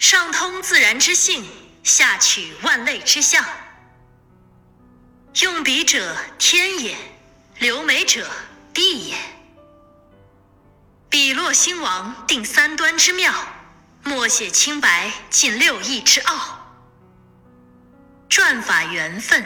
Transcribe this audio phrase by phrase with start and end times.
[0.00, 1.46] 上通自然之性，
[1.84, 3.44] 下取万类之象。
[5.42, 6.96] 用笔者天也，
[7.58, 8.28] 留美者
[8.72, 9.16] 地也。
[11.10, 13.30] 笔落兴亡，定三端之妙；
[14.02, 16.58] 墨写清白，尽六艺之奥。
[18.30, 19.44] 篆法缘分，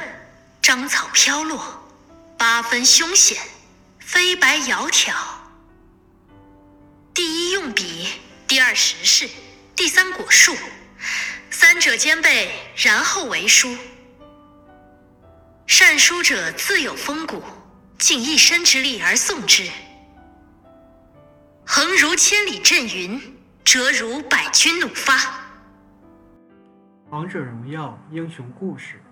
[0.63, 1.85] 章草飘落，
[2.39, 3.43] 八分凶险，
[3.99, 5.13] 飞白窈窕。
[7.13, 8.09] 第一用笔，
[8.47, 9.29] 第二识事，
[9.77, 10.55] 第三果树，
[11.51, 13.77] 三者兼备，然后为书。
[15.67, 17.43] 善书者自有风骨，
[17.99, 19.69] 尽一身之力而送之。
[21.67, 23.21] 横如千里阵云，
[23.65, 25.17] 折如百军怒发。
[27.11, 29.03] 《王者荣耀》英雄故事，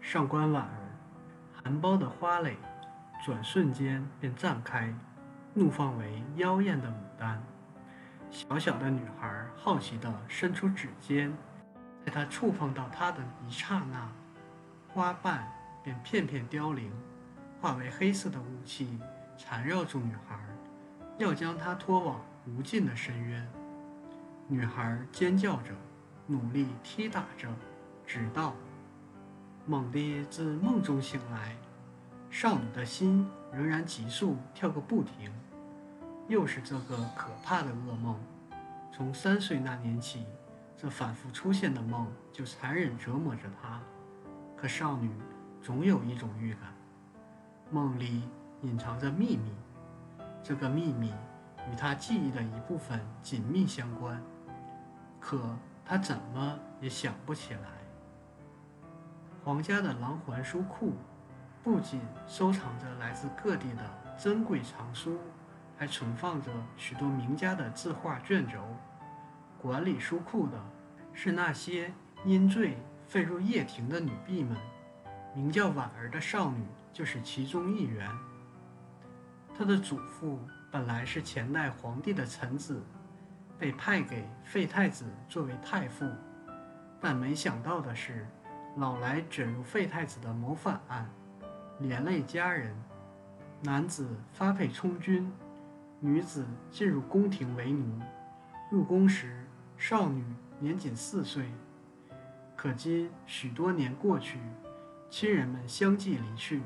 [0.00, 0.78] 上官婉儿，
[1.62, 2.56] 含苞的花蕾，
[3.26, 4.94] 转瞬间便绽开，
[5.52, 7.42] 怒放为妖艳的牡丹。
[8.32, 11.32] 小小的女孩好奇地伸出指尖，
[12.04, 14.10] 在她触碰到它的一刹那，
[14.88, 15.46] 花瓣。
[15.84, 16.92] 便片片凋零，
[17.60, 19.00] 化为黑色的雾气，
[19.36, 20.38] 缠绕住女孩，
[21.18, 23.44] 要将她拖往无尽的深渊。
[24.46, 25.74] 女孩尖叫着，
[26.28, 27.48] 努力踢打着，
[28.06, 28.54] 直到
[29.66, 31.56] 猛地自梦中醒来。
[32.30, 35.32] 少女的心仍然急速跳个不停，
[36.32, 38.18] 又是这个可怕的噩梦。
[38.90, 40.26] 从三岁那年起，
[40.76, 43.78] 这反复出现的梦就残忍折磨着她。
[44.56, 45.10] 可少女。
[45.64, 46.62] 总有一种预感，
[47.70, 48.28] 梦里
[48.62, 49.52] 隐藏着秘密，
[50.42, 51.14] 这个秘密
[51.70, 54.20] 与她记忆的一部分紧密相关，
[55.20, 57.60] 可她怎么也想不起来。
[59.44, 60.94] 皇家的狼环书库
[61.62, 65.16] 不仅收藏着来自各地的珍贵藏书，
[65.82, 68.60] 还存放着许多名家的字画卷轴。
[69.60, 70.56] 管理书库的
[71.12, 71.92] 是那些
[72.24, 74.56] 因罪废入掖庭的女婢们。
[75.34, 78.08] 名叫婉儿的少女就是其中一员。
[79.58, 80.38] 她的祖父
[80.70, 82.80] 本来是前代皇帝的臣子，
[83.58, 86.08] 被派给废太子作为太傅，
[87.00, 88.24] 但没想到的是，
[88.76, 91.10] 老来卷入废太子的谋反案，
[91.80, 92.72] 连累家人。
[93.64, 95.28] 男子发配充军，
[96.04, 98.00] 女子进入宫廷为奴。
[98.72, 99.46] 入宫时，
[99.76, 100.24] 少女
[100.58, 101.48] 年仅四岁。
[102.56, 104.40] 可今许多年过去。
[105.08, 106.60] 亲人们相继离去，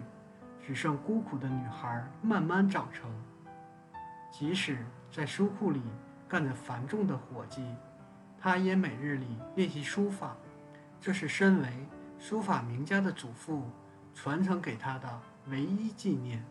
[0.65, 3.11] 只剩孤苦的女孩慢慢长成。
[4.33, 4.79] 即使
[5.13, 5.83] 在书库里
[6.27, 7.63] 干着繁重的活计，
[8.39, 10.35] 她也每日里练习书法，
[10.99, 11.69] 这是身为
[12.19, 13.65] 书法名家的祖父
[14.15, 16.43] 传承给她的唯一纪念。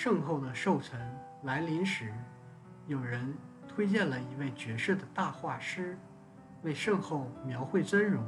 [0.00, 0.96] 圣后的寿辰
[1.42, 2.14] 来临时，
[2.86, 3.34] 有人
[3.66, 5.98] 推荐了一位绝世的大画师，
[6.62, 8.22] 为圣后描绘真容。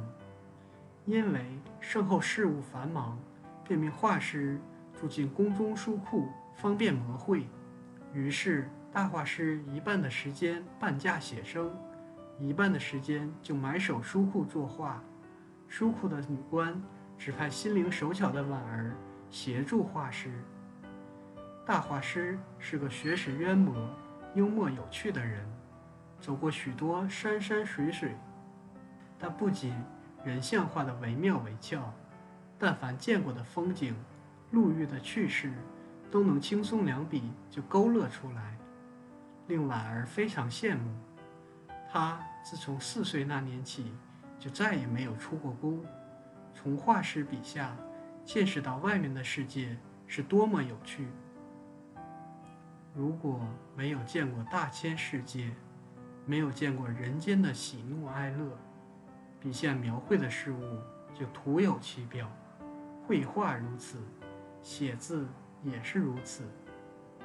[1.05, 1.45] 因为
[1.79, 3.17] 圣后事务繁忙，
[3.63, 4.59] 便命画师
[4.99, 6.27] 住进宫中书库，
[6.57, 7.47] 方便描绘。
[8.13, 11.71] 于是，大画师一半的时间半价写生，
[12.37, 15.01] 一半的时间就埋首书库作画。
[15.69, 16.83] 书库的女官
[17.17, 18.93] 指派心灵手巧的婉儿
[19.29, 20.33] 协助画师。
[21.63, 23.87] 大画师是个学识渊博、
[24.33, 25.45] 幽默有趣的人，
[26.19, 28.15] 走过许多山山水水。
[29.19, 29.73] 他不仅
[30.25, 31.93] 人像画的惟妙惟肖，
[32.57, 33.95] 但凡见过的风景、
[34.49, 35.53] 路遇的趣事，
[36.09, 38.57] 都能轻松两笔就勾勒出来，
[39.47, 40.91] 令婉儿非常羡慕。
[41.91, 43.93] 他自从四岁那年起，
[44.39, 45.85] 就再也没有出过宫，
[46.55, 47.75] 从画师笔下
[48.25, 51.07] 见识到外面的世界是多么有趣。
[52.93, 53.39] 如果
[53.75, 55.49] 没有见过大千世界，
[56.25, 58.57] 没有见过人间的喜怒哀乐。
[59.39, 60.61] 笔下描绘的事物
[61.13, 62.29] 就徒有其表，
[63.07, 63.97] 绘画如此，
[64.61, 65.25] 写字
[65.63, 66.43] 也是如此。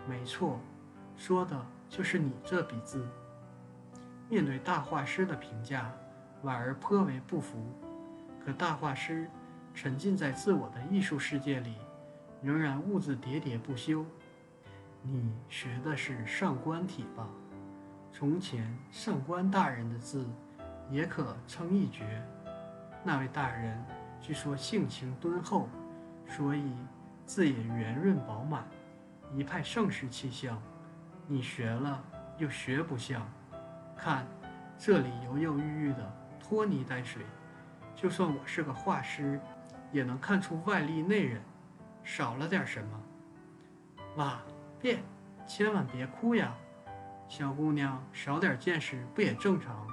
[0.08, 0.60] 没错，
[1.16, 3.06] 说的就是你这笔字。
[4.28, 5.92] 面对大画师的评价，
[6.42, 7.58] 婉儿颇为不服。
[8.44, 9.28] 可大画师
[9.74, 11.74] 沉浸在自我的艺术世界里，
[12.40, 14.06] 仍然兀自喋喋不休。
[15.10, 17.28] 你学的是上官体吧？
[18.12, 20.26] 从前上官大人的字。
[20.88, 22.22] 也可称一绝。
[23.02, 23.84] 那位大人
[24.20, 25.68] 据说性情敦厚，
[26.28, 26.72] 所以
[27.24, 28.64] 字也圆润饱满，
[29.34, 30.60] 一派盛世气象。
[31.26, 32.00] 你学了
[32.38, 33.26] 又学不像，
[33.96, 34.24] 看
[34.78, 37.22] 这里犹犹豫豫的拖泥带水，
[37.96, 39.40] 就算我是个画师，
[39.90, 41.42] 也能看出外力内人，
[42.04, 43.02] 少了点什么。
[44.18, 44.40] 哇，
[44.80, 45.02] 别，
[45.46, 46.54] 千万别哭呀，
[47.28, 49.86] 小姑娘少点见识不也正常？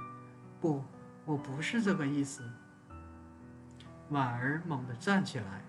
[0.60, 0.82] 不，
[1.24, 2.48] 我不是这个意思。”
[4.10, 5.62] 婉儿猛地站起来，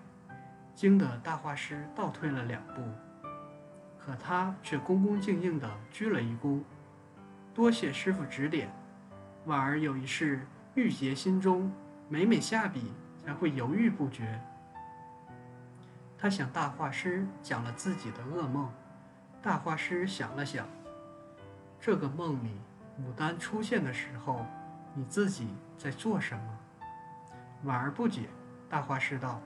[0.74, 2.82] 惊得大画师倒退了两步，
[3.98, 6.62] 可他却恭恭敬敬地鞠了一躬，
[7.54, 8.70] 多谢师傅指点。
[9.46, 11.72] 婉儿有一事郁结心中，
[12.08, 12.92] 每每下笔
[13.24, 14.40] 才会犹豫不决。
[16.18, 18.70] 他向大画师讲了自己的噩梦，
[19.42, 20.66] 大画师想了想，
[21.80, 22.50] 这个梦里
[23.00, 24.44] 牡丹出现的时候，
[24.94, 25.48] 你自己
[25.78, 26.58] 在做什么？
[27.64, 28.28] 婉儿不解，
[28.68, 29.40] 大画师道：“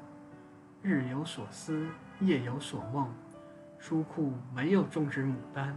[0.82, 1.86] 日有所思，
[2.20, 3.12] 夜有所梦。
[3.78, 5.76] 书库没有种植牡丹，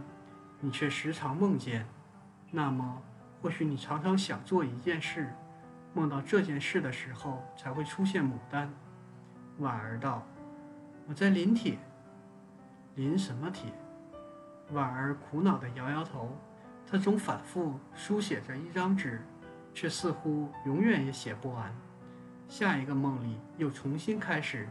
[0.60, 1.86] 你却时常梦见。
[2.50, 3.02] 那么，
[3.40, 5.32] 或许你常常想做一件事，
[5.92, 8.72] 梦到这件事的时候才会出现牡丹。”
[9.58, 10.22] 婉儿道
[11.06, 11.78] ：“我在临帖。
[12.94, 13.70] 临什么帖？”
[14.72, 16.36] 婉儿苦恼地摇摇头。
[16.86, 19.22] 她总反复书写着一张纸，
[19.72, 21.74] 却似乎永远也写不完。
[22.48, 24.68] 下一个梦里又重新开始，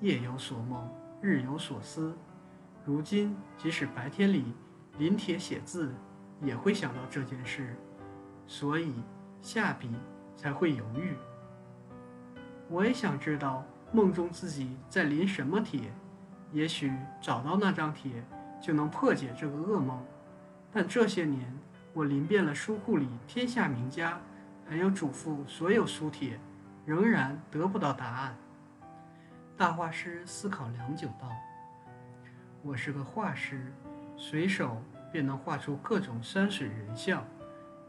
[0.00, 0.88] 夜有所梦，
[1.20, 2.16] 日有所思。
[2.84, 4.52] 如今即使白天里
[4.98, 5.94] 临帖写字，
[6.42, 7.76] 也会想到这件事，
[8.46, 8.92] 所以
[9.40, 9.94] 下笔
[10.36, 11.14] 才会犹豫。
[12.68, 15.92] 我也想知道梦中自己在临什么帖，
[16.52, 18.22] 也许找到那张帖
[18.66, 20.02] 就能破解这个噩梦。
[20.72, 21.56] 但这些年
[21.92, 24.18] 我临遍了书库里天下名家，
[24.68, 26.36] 还有祖父所有书帖。
[26.86, 28.36] 仍然得不到答案。
[29.56, 31.28] 大画师思考良久，道
[32.62, 33.72] ：“我是个画师，
[34.16, 34.80] 随手
[35.10, 37.24] 便能画出各种山水人像，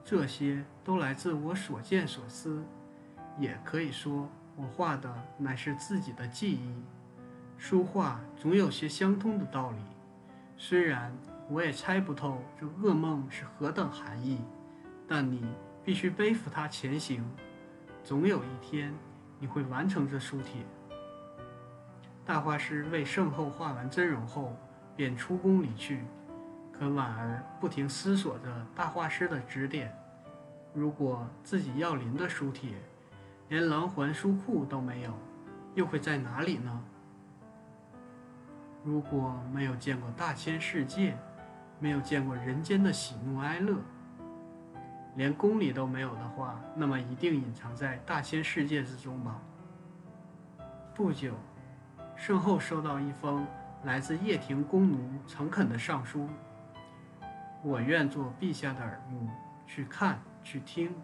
[0.04, 2.64] 这些都来自我所见所思。
[3.38, 6.74] 也可以说，我画的乃是自己的记忆。
[7.56, 9.78] 书画总有些相通的道理，
[10.58, 11.16] 虽然
[11.50, 14.40] 我也猜不透这噩梦是何等含义，
[15.08, 15.46] 但你
[15.86, 17.24] 必须背负它前行。”
[18.04, 18.94] 总有一天，
[19.40, 20.62] 你会完成这书帖。
[22.26, 24.58] 大画师为圣后画完真容后，
[24.96, 26.04] 便出宫离去。
[26.72, 29.94] 可婉儿不停思索着大画师的指点：
[30.74, 32.72] 如果自己要临的书帖，
[33.50, 35.14] 连狼环书库都没有，
[35.76, 36.84] 又会在哪里呢？
[38.88, 41.14] 如果没有见过大千世界，
[41.78, 43.76] 没有见过人间的喜怒哀乐。
[45.18, 49.42] 连宫里都没有的话，那么一定隐藏在大千世界之中吧。
[50.96, 51.34] 不久，
[52.16, 53.46] 圣后收到一封
[53.84, 54.98] 来自掖庭宫奴
[55.28, 56.26] 诚恳的上书
[57.62, 59.28] ：“我愿做陛下的耳目，
[59.66, 60.96] 去看去听，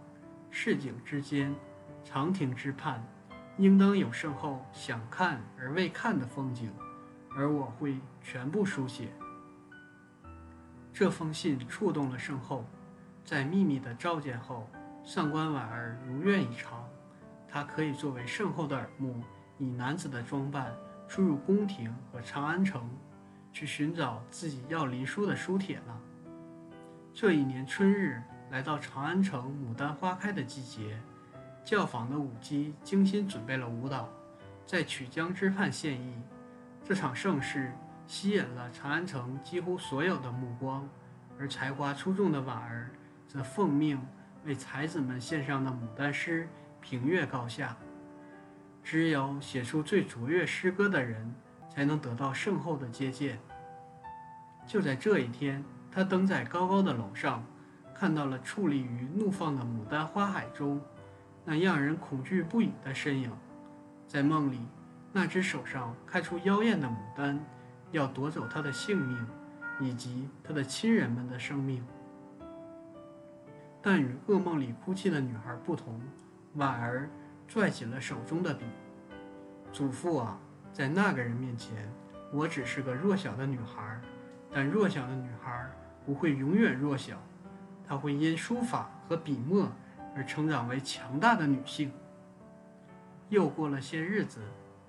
[0.49, 1.53] 市井之间，
[2.05, 3.03] 长亭之畔，
[3.57, 6.71] 应当有圣后想看而未看的风景，
[7.35, 9.09] 而我会全部书写。”
[10.93, 12.65] 这封信触动了圣后。
[13.25, 14.69] 在秘密的召见后，
[15.05, 16.85] 上官婉儿如愿以偿，
[17.47, 19.23] 她可以作为圣后的耳目，
[19.57, 20.75] 以男子的装扮
[21.07, 22.89] 出入宫廷和长安城，
[23.53, 25.97] 去寻找自己要离书的书帖了。
[27.13, 28.21] 这一年春日，
[28.51, 30.99] 来到长安城牡丹花开的季节，
[31.63, 34.09] 教坊的舞姬精心准备了舞蹈，
[34.65, 36.13] 在曲江之畔献艺。
[36.83, 37.71] 这场盛事
[38.05, 40.87] 吸引了长安城几乎所有的目光，
[41.39, 42.89] 而才华出众的婉儿。
[43.25, 43.99] 则奉命
[44.45, 46.47] 为才子们献上的牡丹诗
[46.79, 47.75] 评阅高下。
[48.83, 51.33] 只有写出最卓越诗歌的人，
[51.67, 53.39] 才能得到圣后的接见。
[54.67, 57.43] 就在这一天，他登在高高的楼上，
[57.95, 60.79] 看到了矗立于怒放的牡丹花海中
[61.43, 63.31] 那让人恐惧不已的身影。
[64.07, 64.59] 在梦里，
[65.15, 67.39] 那只手上开出妖艳的牡丹，
[67.91, 69.27] 要夺走他的性命，
[69.79, 71.85] 以及他的亲人们的生命。
[73.79, 76.01] 但与噩梦里哭泣的女孩不同，
[76.55, 77.07] 婉儿
[77.47, 78.65] 拽起了手中的笔。
[79.71, 80.39] 祖父啊，
[80.71, 81.87] 在那个人面前，
[82.31, 84.01] 我只是个弱小的女孩。
[84.51, 85.69] 但弱小的女孩
[86.05, 87.21] 不会永远弱小，
[87.87, 89.71] 她会因书法和笔墨
[90.15, 91.91] 而成长为强大的女性。
[93.29, 94.41] 又过了些日子，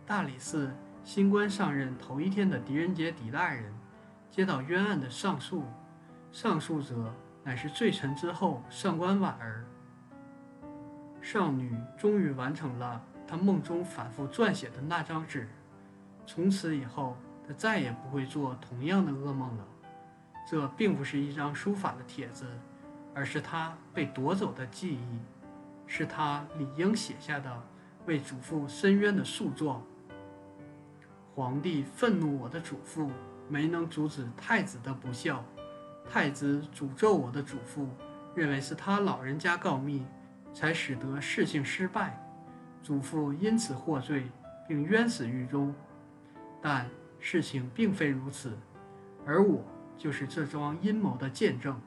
[0.07, 0.71] 大理寺
[1.03, 3.73] 新官上任头一天的狄仁杰狄大人，
[4.31, 5.65] 接到冤案的上诉，
[6.31, 7.13] 上诉者。
[7.47, 9.67] 乃是罪臣之后上官婉儿，
[11.21, 15.47] 少女终于完成了她梦中反复撰写的那张纸。
[16.27, 19.69] 从此以后，她再也不会做同样的噩梦了。
[20.49, 22.47] 这并不是一张书法的帖子，
[23.15, 25.19] 而是她被夺走的记忆，
[25.87, 27.63] 是她理应写下的
[28.07, 29.83] 为祖父申冤的诉状。
[31.35, 33.11] 皇帝愤怒我的祖父，
[33.49, 35.45] 没能阻止太子的不孝。
[36.09, 37.89] 太子诅咒我的祖父，
[38.37, 40.07] 认为是他老人家告密，
[40.53, 42.23] 才使得事情失败，
[42.85, 44.31] 祖父因此获罪，
[44.69, 45.75] 并冤死狱中。
[46.63, 46.89] 但
[47.19, 48.57] 事情并非如此，
[49.27, 49.65] 而我
[49.99, 51.81] 就是这桩阴谋的见证。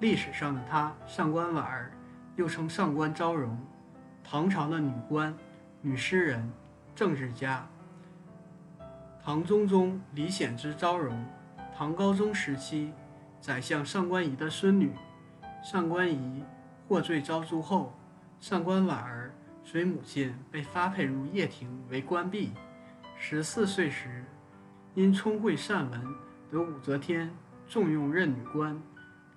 [0.00, 1.92] 历史上的他，上官婉儿，
[2.36, 3.58] 又称上官昭容，
[4.30, 5.34] 唐朝的女官、
[5.80, 6.52] 女诗人、
[6.94, 7.66] 政治家。
[9.24, 11.24] 唐中宗李显之昭容，
[11.74, 12.92] 唐高宗时期。
[13.40, 14.92] 宰相上官仪的孙女，
[15.64, 16.44] 上官仪
[16.86, 17.96] 获罪招诛后，
[18.38, 19.32] 上官婉儿
[19.64, 22.52] 随母亲被发配入掖庭为官婢。
[23.16, 24.26] 十四岁时，
[24.94, 26.02] 因聪慧善文，
[26.50, 27.30] 得武则天
[27.66, 28.78] 重用任女官，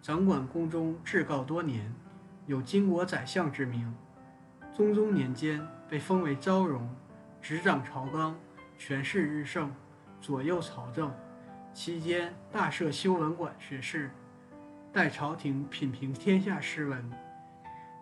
[0.01, 1.93] 掌管宫中至告多年，
[2.45, 3.95] 有巾帼宰相之名。
[4.73, 6.89] 中宗年间，被封为昭容，
[7.41, 8.33] 执掌朝纲，
[8.77, 9.69] 权势日盛，
[10.21, 11.11] 左右朝政。
[11.73, 14.11] 期间大设修文馆学士，
[14.93, 17.11] 代朝廷品评天下诗文。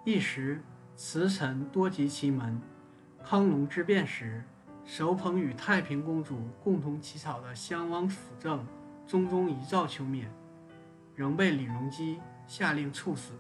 [0.05, 0.61] 一时
[0.95, 2.61] 词臣多及其门。
[3.23, 4.43] 康隆之变时，
[4.85, 8.63] 手捧与太平公主共同起草的襄王辅政，
[9.07, 10.31] 中宗遗诏求免，
[11.15, 13.33] 仍被李隆基下令处死。